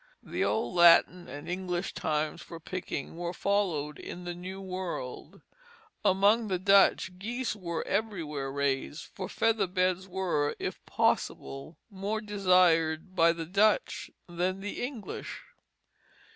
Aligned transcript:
The 0.23 0.43
old 0.43 0.73
Latin 0.73 1.27
and 1.27 1.47
English 1.47 1.93
times 1.93 2.41
for 2.41 2.59
picking 2.59 3.17
were 3.17 3.33
followed 3.33 3.99
in 3.99 4.23
the 4.25 4.33
New 4.33 4.59
World. 4.59 5.41
Among 6.03 6.47
the 6.47 6.57
Dutch, 6.57 7.19
geese 7.19 7.55
were 7.55 7.85
everywhere 7.87 8.51
raised; 8.51 9.03
for 9.05 9.29
feather 9.29 9.67
beds 9.67 10.07
were, 10.07 10.55
if 10.57 10.83
possible, 10.87 11.77
more 11.91 12.19
desired 12.19 13.15
by 13.15 13.31
the 13.31 13.45
Dutch 13.45 14.09
than 14.27 14.61
the 14.61 14.81
English. 14.83 15.43